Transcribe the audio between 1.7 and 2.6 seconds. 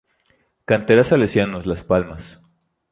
Palmas.